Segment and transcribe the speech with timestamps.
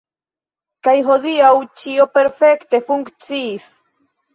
[0.87, 1.53] Kaj hodiaŭ
[1.85, 3.75] ĉio perfekte funkciis.